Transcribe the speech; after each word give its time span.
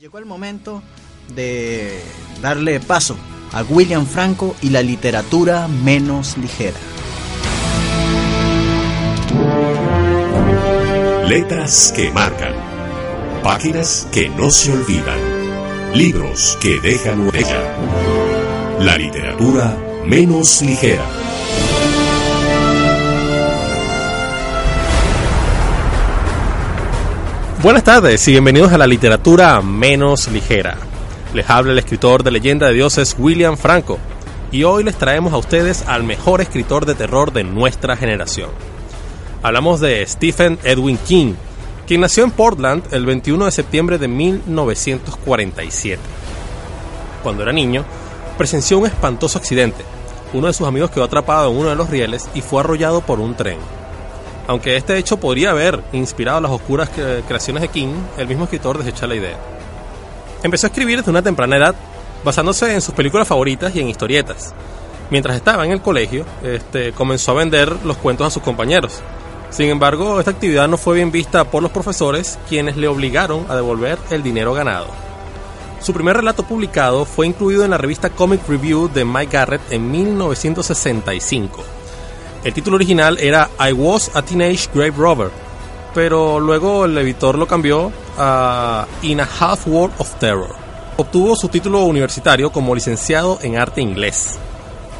Llegó 0.00 0.16
el 0.16 0.24
momento 0.24 0.82
de 1.34 2.00
darle 2.40 2.80
paso 2.80 3.18
a 3.52 3.62
William 3.64 4.06
Franco 4.06 4.56
y 4.62 4.70
la 4.70 4.80
literatura 4.80 5.68
menos 5.68 6.38
ligera. 6.38 6.78
Letras 11.28 11.92
que 11.94 12.10
marcan. 12.12 12.54
Páginas 13.42 14.08
que 14.10 14.30
no 14.30 14.48
se 14.48 14.72
olvidan. 14.72 15.92
Libros 15.94 16.56
que 16.62 16.80
dejan 16.80 17.28
huella. 17.28 17.60
La 18.80 18.96
literatura 18.96 19.76
menos 20.06 20.62
ligera. 20.62 21.04
Buenas 27.62 27.84
tardes 27.84 28.26
y 28.26 28.30
bienvenidos 28.30 28.72
a 28.72 28.78
la 28.78 28.86
literatura 28.86 29.60
menos 29.60 30.28
ligera. 30.28 30.78
Les 31.34 31.50
habla 31.50 31.72
el 31.72 31.78
escritor 31.78 32.22
de 32.22 32.30
leyenda 32.30 32.66
de 32.66 32.72
dioses 32.72 33.14
William 33.18 33.58
Franco 33.58 33.98
y 34.50 34.64
hoy 34.64 34.82
les 34.82 34.96
traemos 34.96 35.34
a 35.34 35.36
ustedes 35.36 35.86
al 35.86 36.02
mejor 36.02 36.40
escritor 36.40 36.86
de 36.86 36.94
terror 36.94 37.34
de 37.34 37.44
nuestra 37.44 37.98
generación. 37.98 38.48
Hablamos 39.42 39.78
de 39.78 40.06
Stephen 40.06 40.58
Edwin 40.64 40.96
King, 41.06 41.34
quien 41.86 42.00
nació 42.00 42.24
en 42.24 42.30
Portland 42.30 42.82
el 42.92 43.04
21 43.04 43.44
de 43.44 43.50
septiembre 43.50 43.98
de 43.98 44.08
1947. 44.08 46.00
Cuando 47.22 47.42
era 47.42 47.52
niño, 47.52 47.84
presenció 48.38 48.78
un 48.78 48.86
espantoso 48.86 49.36
accidente. 49.38 49.84
Uno 50.32 50.46
de 50.46 50.54
sus 50.54 50.66
amigos 50.66 50.92
quedó 50.92 51.04
atrapado 51.04 51.50
en 51.50 51.58
uno 51.58 51.68
de 51.68 51.76
los 51.76 51.90
rieles 51.90 52.26
y 52.32 52.40
fue 52.40 52.60
arrollado 52.60 53.02
por 53.02 53.20
un 53.20 53.34
tren. 53.34 53.58
Aunque 54.50 54.76
este 54.76 54.98
hecho 54.98 55.16
podría 55.16 55.52
haber 55.52 55.80
inspirado 55.92 56.40
las 56.40 56.50
oscuras 56.50 56.90
creaciones 57.28 57.62
de 57.62 57.68
King, 57.68 57.94
el 58.18 58.26
mismo 58.26 58.42
escritor 58.42 58.78
desecha 58.78 59.06
la 59.06 59.14
idea. 59.14 59.36
Empezó 60.42 60.66
a 60.66 60.70
escribir 60.70 60.98
desde 60.98 61.12
una 61.12 61.22
temprana 61.22 61.56
edad, 61.56 61.76
basándose 62.24 62.74
en 62.74 62.80
sus 62.80 62.92
películas 62.92 63.28
favoritas 63.28 63.72
y 63.76 63.78
en 63.78 63.88
historietas. 63.88 64.52
Mientras 65.08 65.36
estaba 65.36 65.64
en 65.64 65.70
el 65.70 65.80
colegio, 65.80 66.24
este, 66.42 66.90
comenzó 66.90 67.30
a 67.30 67.34
vender 67.34 67.76
los 67.84 67.96
cuentos 67.98 68.26
a 68.26 68.30
sus 68.30 68.42
compañeros. 68.42 69.00
Sin 69.50 69.68
embargo, 69.68 70.18
esta 70.18 70.32
actividad 70.32 70.66
no 70.66 70.78
fue 70.78 70.96
bien 70.96 71.12
vista 71.12 71.44
por 71.44 71.62
los 71.62 71.70
profesores, 71.70 72.36
quienes 72.48 72.76
le 72.76 72.88
obligaron 72.88 73.46
a 73.48 73.54
devolver 73.54 74.00
el 74.10 74.24
dinero 74.24 74.52
ganado. 74.52 74.88
Su 75.80 75.92
primer 75.92 76.16
relato 76.16 76.42
publicado 76.42 77.04
fue 77.04 77.28
incluido 77.28 77.64
en 77.64 77.70
la 77.70 77.78
revista 77.78 78.10
Comic 78.10 78.48
Review 78.48 78.90
de 78.92 79.04
Mike 79.04 79.30
Garrett 79.32 79.62
en 79.70 79.92
1965 79.92 81.79
el 82.42 82.54
título 82.54 82.76
original 82.76 83.18
era 83.18 83.50
I 83.58 83.72
Was 83.72 84.10
a 84.14 84.22
Teenage 84.22 84.68
Grave 84.72 84.94
Robber, 84.96 85.30
pero 85.94 86.40
luego 86.40 86.86
el 86.86 86.96
editor 86.96 87.36
lo 87.36 87.46
cambió 87.46 87.92
a 88.16 88.86
In 89.02 89.20
a 89.20 89.28
Half 89.38 89.66
World 89.66 89.94
of 89.98 90.14
Terror. 90.14 90.54
Obtuvo 90.96 91.36
su 91.36 91.48
título 91.48 91.84
universitario 91.84 92.50
como 92.50 92.74
licenciado 92.74 93.38
en 93.42 93.58
arte 93.58 93.80
inglés. 93.80 94.38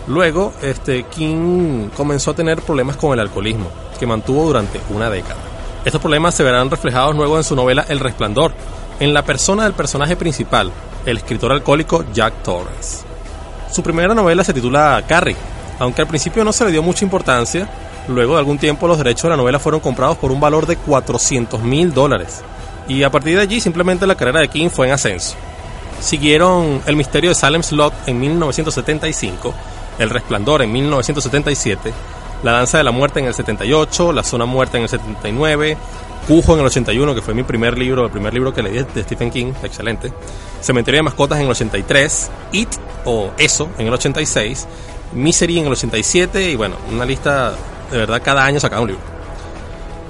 Luego, 0.07 0.53
este, 0.63 1.05
King 1.05 1.89
comenzó 1.97 2.33
a 2.33 2.35
tener 2.35 2.61
problemas 2.63 2.97
con 2.97 3.13
el 3.13 3.21
alcoholismo, 3.21 3.71
que 3.99 4.07
mantuvo 4.07 4.45
durante 4.45 4.81
una 4.91 5.09
década. 5.09 5.41
Estos 5.85 6.01
problemas 6.01 6.35
se 6.35 6.43
verán 6.43 6.71
reflejados 6.71 7.15
luego 7.15 7.39
en 7.39 7.45
su 7.45 7.57
novela 7.57 7.87
El 7.89 8.01
Resplandor, 8.01 8.53
en 8.99 9.15
la 9.15 9.25
persona 9.25 9.65
del 9.65 9.73
personaje 9.73 10.17
principal, 10.17 10.71
el 11.07 11.17
escritor 11.19 11.53
alcohólico 11.53 12.05
Jack 12.13 12.43
Torrance. 12.43 13.05
Su 13.71 13.83
primera 13.83 14.15
novela 14.15 14.45
se 14.45 14.53
titula 14.53 15.03
Carrie, 15.07 15.37
aunque 15.81 16.03
al 16.03 16.09
principio 16.09 16.45
no 16.45 16.53
se 16.53 16.65
le 16.67 16.71
dio 16.71 16.83
mucha 16.83 17.05
importancia, 17.05 17.69
luego 18.07 18.35
de 18.35 18.39
algún 18.39 18.59
tiempo 18.59 18.87
los 18.87 18.99
derechos 18.99 19.25
de 19.25 19.31
la 19.31 19.37
novela 19.37 19.59
fueron 19.59 19.81
comprados 19.81 20.19
por 20.19 20.31
un 20.31 20.39
valor 20.39 20.67
de 20.67 20.77
400 20.77 21.63
mil 21.63 21.93
dólares. 21.93 22.43
Y 22.87 23.03
a 23.03 23.11
partir 23.11 23.37
de 23.37 23.43
allí 23.43 23.61
simplemente 23.61 24.07
la 24.07 24.15
carrera 24.15 24.41
de 24.41 24.49
King 24.49 24.69
fue 24.69 24.87
en 24.87 24.93
ascenso. 24.93 25.37
Siguieron 26.01 26.83
El 26.87 26.97
misterio 26.97 27.31
de 27.31 27.35
Salem 27.35 27.63
Slot 27.63 27.95
en 28.07 28.21
1975, 28.21 29.55
El 29.99 30.11
resplandor 30.11 30.63
en 30.63 30.71
1977, 30.71 31.93
La 32.43 32.53
danza 32.53 32.77
de 32.77 32.85
la 32.85 32.91
muerte 32.91 33.21
en 33.21 33.27
el 33.27 33.35
78, 33.35 34.13
La 34.13 34.23
zona 34.23 34.45
muerta 34.45 34.77
en 34.77 34.83
el 34.83 34.89
79, 34.91 35.79
Cujo 36.29 36.55
en 36.55 36.61
el 36.61 36.67
81, 36.67 37.15
que 37.15 37.23
fue 37.23 37.33
mi 37.33 37.43
primer 37.43 37.79
libro, 37.79 38.05
el 38.05 38.11
primer 38.11 38.35
libro 38.35 38.53
que 38.53 38.63
leí 38.63 38.85
de 38.95 39.03
Stephen 39.03 39.31
King, 39.31 39.53
excelente. 39.63 40.13
Cementerio 40.61 40.99
de 40.99 41.05
mascotas 41.05 41.39
en 41.39 41.47
el 41.47 41.51
83, 41.51 42.31
It 42.53 42.69
o 43.07 43.31
Eso 43.39 43.71
en 43.79 43.87
el 43.87 43.95
86 43.95 44.67
Misery 45.13 45.59
en 45.59 45.67
el 45.67 45.73
87 45.73 46.51
y 46.51 46.57
bueno, 46.57 46.77
una 46.91 47.05
lista 47.05 47.53
de 47.91 47.99
verdad 47.99 48.21
cada 48.25 48.45
año 48.45 48.61
sacaba 48.61 48.83
un 48.83 48.89
libro. 48.89 49.03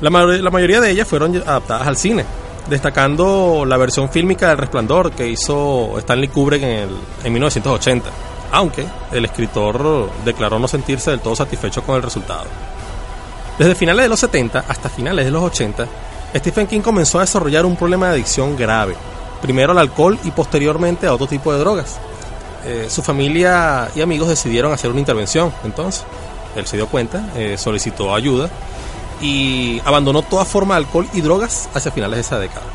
La, 0.00 0.10
la 0.10 0.50
mayoría 0.50 0.80
de 0.80 0.90
ellas 0.90 1.06
fueron 1.06 1.36
adaptadas 1.36 1.86
al 1.86 1.96
cine, 1.96 2.24
destacando 2.68 3.64
la 3.66 3.76
versión 3.76 4.08
fílmica 4.08 4.48
del 4.48 4.58
Resplandor 4.58 5.12
que 5.12 5.28
hizo 5.28 5.98
Stanley 5.98 6.28
Kubrick 6.28 6.62
en, 6.62 6.70
el, 6.70 6.88
en 7.24 7.32
1980, 7.32 8.08
aunque 8.52 8.84
el 9.12 9.24
escritor 9.24 10.10
declaró 10.24 10.58
no 10.58 10.68
sentirse 10.68 11.10
del 11.10 11.20
todo 11.20 11.36
satisfecho 11.36 11.82
con 11.82 11.96
el 11.96 12.02
resultado. 12.02 12.44
Desde 13.58 13.74
finales 13.74 14.04
de 14.04 14.08
los 14.08 14.20
70 14.20 14.64
hasta 14.66 14.88
finales 14.88 15.26
de 15.26 15.30
los 15.30 15.42
80, 15.42 15.86
Stephen 16.36 16.66
King 16.66 16.80
comenzó 16.80 17.18
a 17.18 17.22
desarrollar 17.22 17.66
un 17.66 17.76
problema 17.76 18.06
de 18.06 18.14
adicción 18.14 18.56
grave, 18.56 18.94
primero 19.42 19.72
al 19.72 19.78
alcohol 19.78 20.18
y 20.24 20.30
posteriormente 20.30 21.06
a 21.06 21.12
otro 21.12 21.26
tipo 21.26 21.52
de 21.52 21.58
drogas. 21.58 21.98
Eh, 22.64 22.86
su 22.90 23.02
familia 23.02 23.90
y 23.94 24.02
amigos 24.02 24.28
decidieron 24.28 24.72
hacer 24.72 24.90
una 24.90 25.00
intervención. 25.00 25.52
Entonces, 25.64 26.04
él 26.56 26.66
se 26.66 26.76
dio 26.76 26.86
cuenta, 26.86 27.24
eh, 27.36 27.56
solicitó 27.56 28.14
ayuda 28.14 28.50
y 29.20 29.80
abandonó 29.84 30.22
toda 30.22 30.44
forma 30.44 30.74
de 30.74 30.78
alcohol 30.78 31.08
y 31.12 31.20
drogas 31.20 31.68
hacia 31.74 31.92
finales 31.92 32.16
de 32.16 32.20
esa 32.20 32.38
década. 32.38 32.66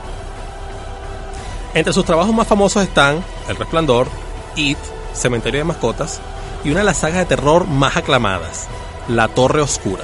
Entre 1.74 1.92
sus 1.92 2.06
trabajos 2.06 2.34
más 2.34 2.48
famosos 2.48 2.84
están 2.84 3.24
El 3.50 3.58
Resplandor, 3.58 4.08
It, 4.56 4.78
Cementerio 5.14 5.60
de 5.60 5.66
Mascotas 5.66 6.22
y 6.64 6.70
una 6.70 6.80
de 6.80 6.86
las 6.86 6.98
sagas 6.98 7.20
de 7.20 7.26
terror 7.26 7.68
más 7.68 7.98
aclamadas, 7.98 8.68
La 9.08 9.28
Torre 9.28 9.62
Oscura. 9.62 10.04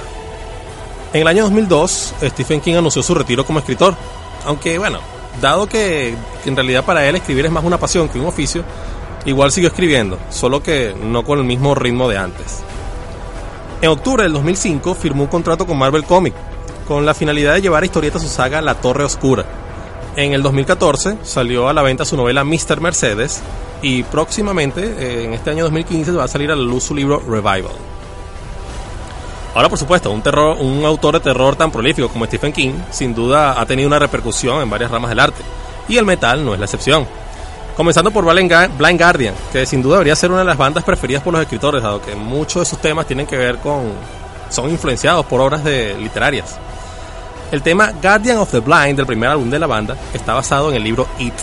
En 1.12 1.22
el 1.22 1.28
año 1.28 1.44
2002, 1.44 2.14
Stephen 2.22 2.60
King 2.60 2.74
anunció 2.74 3.02
su 3.02 3.14
retiro 3.14 3.44
como 3.44 3.58
escritor, 3.58 3.94
aunque 4.46 4.78
bueno, 4.78 5.00
dado 5.40 5.66
que 5.66 6.14
en 6.44 6.56
realidad 6.56 6.84
para 6.84 7.06
él 7.06 7.16
escribir 7.16 7.46
es 7.46 7.52
más 7.52 7.64
una 7.64 7.78
pasión 7.78 8.08
que 8.08 8.18
un 8.18 8.26
oficio, 8.26 8.64
Igual 9.24 9.52
siguió 9.52 9.68
escribiendo, 9.68 10.18
solo 10.30 10.62
que 10.62 10.94
no 11.00 11.24
con 11.24 11.38
el 11.38 11.44
mismo 11.44 11.74
ritmo 11.74 12.08
de 12.08 12.18
antes. 12.18 12.62
En 13.80 13.90
octubre 13.90 14.24
del 14.24 14.32
2005 14.32 14.94
firmó 14.94 15.24
un 15.24 15.28
contrato 15.28 15.66
con 15.66 15.78
Marvel 15.78 16.04
Comics, 16.04 16.36
con 16.86 17.06
la 17.06 17.14
finalidad 17.14 17.54
de 17.54 17.62
llevar 17.62 17.82
a 17.82 17.86
historieta 17.86 18.18
su 18.18 18.28
saga 18.28 18.60
La 18.60 18.74
Torre 18.74 19.04
Oscura. 19.04 19.44
En 20.16 20.32
el 20.32 20.42
2014 20.42 21.18
salió 21.22 21.68
a 21.68 21.72
la 21.72 21.82
venta 21.82 22.04
su 22.04 22.16
novela 22.16 22.44
Mr. 22.44 22.80
Mercedes 22.80 23.42
y 23.80 24.02
próximamente, 24.02 24.82
eh, 24.82 25.24
en 25.24 25.34
este 25.34 25.50
año 25.50 25.64
2015, 25.64 26.12
va 26.12 26.24
a 26.24 26.28
salir 26.28 26.50
a 26.50 26.56
la 26.56 26.62
luz 26.62 26.84
su 26.84 26.94
libro 26.94 27.20
Revival. 27.20 27.72
Ahora, 29.54 29.68
por 29.68 29.78
supuesto, 29.78 30.10
un, 30.10 30.22
terror, 30.22 30.56
un 30.60 30.84
autor 30.84 31.14
de 31.14 31.20
terror 31.20 31.56
tan 31.56 31.70
prolífico 31.70 32.08
como 32.08 32.24
Stephen 32.26 32.52
King, 32.52 32.72
sin 32.90 33.14
duda 33.14 33.60
ha 33.60 33.66
tenido 33.66 33.86
una 33.86 33.98
repercusión 33.98 34.62
en 34.62 34.70
varias 34.70 34.90
ramas 34.90 35.10
del 35.10 35.20
arte, 35.20 35.42
y 35.88 35.98
el 35.98 36.06
metal 36.06 36.44
no 36.44 36.54
es 36.54 36.60
la 36.60 36.66
excepción. 36.66 37.06
Comenzando 37.76 38.10
por 38.10 38.24
Blind 38.24 39.00
Guardian, 39.00 39.34
que 39.50 39.64
sin 39.64 39.80
duda 39.80 39.94
debería 39.94 40.14
ser 40.14 40.30
una 40.30 40.40
de 40.40 40.46
las 40.46 40.58
bandas 40.58 40.84
preferidas 40.84 41.22
por 41.22 41.32
los 41.32 41.42
escritores, 41.42 41.82
dado 41.82 42.02
que 42.02 42.14
muchos 42.14 42.62
de 42.62 42.66
sus 42.66 42.78
temas 42.78 43.06
tienen 43.06 43.26
que 43.26 43.36
ver 43.36 43.58
con. 43.58 43.92
son 44.50 44.70
influenciados 44.70 45.24
por 45.26 45.40
obras 45.40 45.64
de, 45.64 45.96
literarias. 45.98 46.58
El 47.50 47.62
tema 47.62 47.92
Guardian 48.02 48.38
of 48.38 48.50
the 48.50 48.60
Blind 48.60 48.96
del 48.96 49.06
primer 49.06 49.30
álbum 49.30 49.48
de 49.50 49.58
la 49.58 49.66
banda 49.66 49.96
está 50.12 50.34
basado 50.34 50.70
en 50.70 50.76
el 50.76 50.84
libro 50.84 51.06
It. 51.18 51.34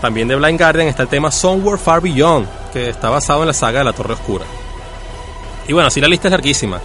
También 0.00 0.28
de 0.28 0.36
Blind 0.36 0.58
Guardian 0.58 0.88
está 0.88 1.02
el 1.02 1.08
tema 1.08 1.30
Somewhere 1.30 1.78
Far 1.78 2.00
Beyond, 2.00 2.46
que 2.72 2.90
está 2.90 3.08
basado 3.08 3.42
en 3.42 3.48
la 3.48 3.54
saga 3.54 3.80
de 3.80 3.84
la 3.84 3.92
Torre 3.92 4.14
Oscura. 4.14 4.44
Y 5.68 5.72
bueno, 5.72 5.88
así 5.88 6.00
la 6.00 6.08
lista 6.08 6.28
es 6.28 6.32
larguísima. 6.32 6.80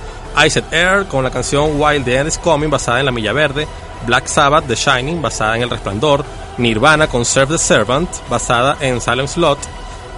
Ice 0.46 0.64
Air 0.72 1.06
con 1.08 1.24
la 1.24 1.30
canción 1.30 1.80
Wild 1.80 2.06
the 2.06 2.16
End 2.16 2.28
is 2.30 2.38
Coming 2.38 2.70
basada 2.70 3.00
en 3.00 3.06
La 3.06 3.12
Milla 3.12 3.34
Verde, 3.34 3.68
Black 4.06 4.28
Sabbath 4.28 4.66
The 4.66 4.76
Shining 4.76 5.22
basada 5.22 5.58
en 5.58 5.64
El 5.64 5.70
Resplandor, 5.70 6.24
Nirvana 6.58 7.08
con 7.08 7.26
Serve 7.26 7.54
the 7.56 7.58
Servant, 7.58 8.10
basada 8.30 8.78
en 8.82 9.02
Salem 9.02 9.28
Slot, 9.28 9.60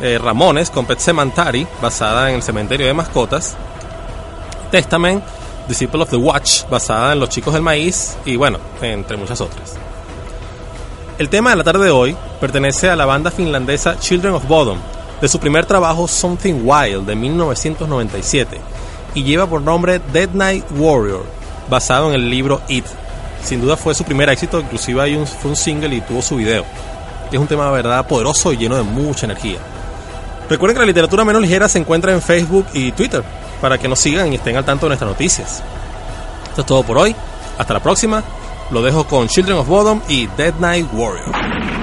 eh, 0.01 0.17
Ramones 0.17 0.69
con 0.69 0.85
Pet 0.85 0.99
Cemetery, 0.99 1.67
basada 1.81 2.29
en 2.29 2.35
el 2.35 2.43
cementerio 2.43 2.87
de 2.87 2.93
mascotas, 2.93 3.55
Testament, 4.71 5.23
Disciple 5.67 6.01
of 6.01 6.09
the 6.09 6.15
Watch, 6.15 6.67
basada 6.69 7.13
en 7.13 7.19
Los 7.19 7.29
Chicos 7.29 7.53
del 7.53 7.63
Maíz, 7.63 8.17
y 8.25 8.35
bueno, 8.35 8.57
entre 8.81 9.17
muchas 9.17 9.39
otras. 9.39 9.75
El 11.19 11.29
tema 11.29 11.51
de 11.51 11.55
la 11.57 11.63
tarde 11.63 11.85
de 11.85 11.91
hoy 11.91 12.17
pertenece 12.41 12.89
a 12.89 12.95
la 12.95 13.05
banda 13.05 13.29
finlandesa 13.29 13.99
Children 13.99 14.33
of 14.33 14.47
Bodom, 14.47 14.79
de 15.21 15.27
su 15.27 15.39
primer 15.39 15.65
trabajo 15.65 16.07
Something 16.07 16.63
Wild 16.63 17.05
de 17.05 17.15
1997, 17.15 18.59
y 19.13 19.23
lleva 19.23 19.45
por 19.45 19.61
nombre 19.61 20.01
Dead 20.11 20.29
Night 20.33 20.65
Warrior, 20.75 21.23
basado 21.69 22.09
en 22.09 22.15
el 22.15 22.29
libro 22.29 22.61
It 22.67 22.85
sin 23.43 23.61
duda 23.61 23.77
fue 23.77 23.93
su 23.93 24.03
primer 24.03 24.29
éxito, 24.29 24.59
inclusive 24.59 25.01
hay 25.01 25.15
un, 25.15 25.27
fue 25.27 25.51
un 25.51 25.55
single 25.55 25.95
y 25.95 26.01
tuvo 26.01 26.21
su 26.21 26.35
video. 26.35 26.65
Es 27.31 27.39
un 27.39 27.47
tema 27.47 27.65
de 27.65 27.71
verdad 27.71 28.05
poderoso 28.05 28.53
y 28.53 28.57
lleno 28.57 28.75
de 28.75 28.83
mucha 28.83 29.25
energía. 29.25 29.57
Recuerden 30.49 30.75
que 30.75 30.81
la 30.81 30.85
literatura 30.85 31.25
menos 31.25 31.41
ligera 31.41 31.67
se 31.67 31.79
encuentra 31.79 32.13
en 32.13 32.21
Facebook 32.21 32.67
y 32.73 32.91
Twitter, 32.91 33.23
para 33.61 33.77
que 33.77 33.87
nos 33.87 33.99
sigan 33.99 34.31
y 34.31 34.35
estén 34.35 34.55
al 34.57 34.65
tanto 34.65 34.85
de 34.85 34.89
nuestras 34.89 35.09
noticias. 35.09 35.63
Esto 36.49 36.61
es 36.61 36.67
todo 36.67 36.83
por 36.83 36.97
hoy. 36.97 37.15
Hasta 37.57 37.73
la 37.73 37.79
próxima. 37.79 38.23
Lo 38.71 38.81
dejo 38.81 39.05
con 39.05 39.27
Children 39.27 39.57
of 39.57 39.67
Bodom 39.67 40.01
y 40.07 40.27
Dead 40.37 40.53
Night 40.59 40.87
Warrior. 40.93 41.82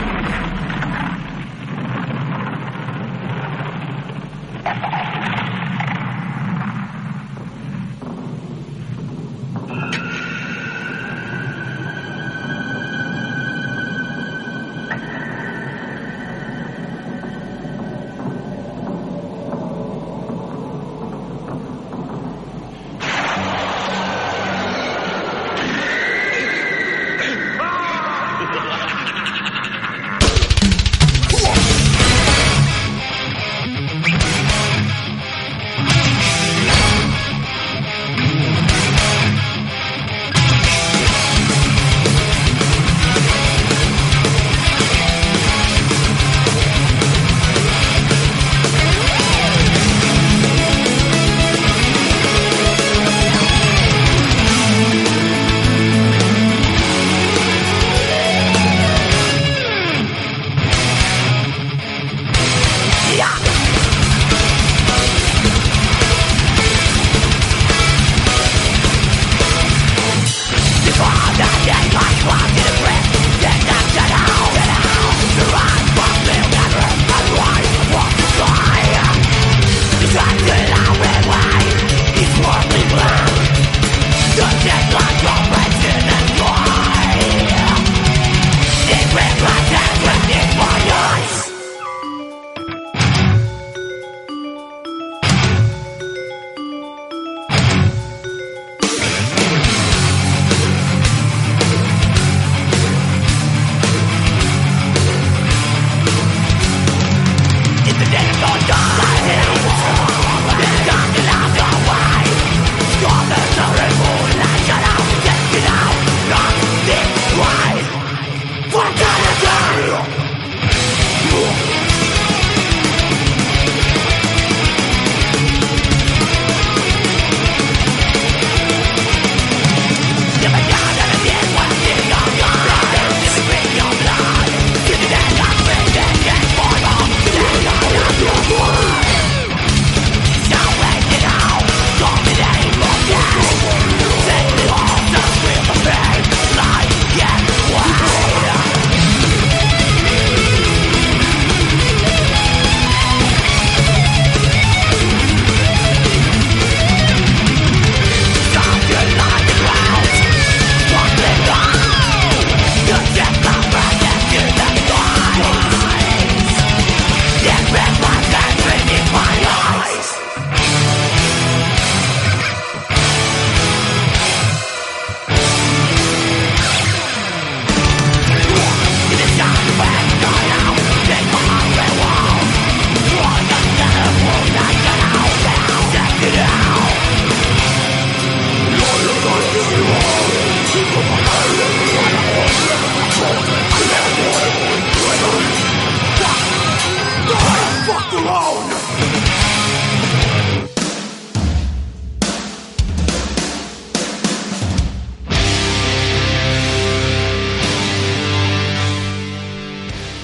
we're 89.12 89.36
black 89.38 89.72
and 89.72 90.58
white 90.58 90.79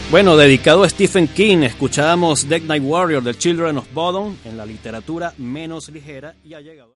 Bueno, 0.09 0.37
dedicado 0.37 0.85
a 0.85 0.89
Stephen 0.89 1.27
King, 1.27 1.65
escuchábamos 1.65 2.49
Dead 2.49 2.63
Night 2.63 2.85
Warrior 2.85 3.25
de 3.25 3.35
Children 3.35 3.79
of 3.79 3.93
Bodom 3.93 4.37
en 4.45 4.57
la 4.57 4.65
literatura 4.65 5.35
menos 5.37 5.89
ligera 5.89 6.37
y 6.45 6.55
ha 6.55 6.61
llegado. 6.61 6.85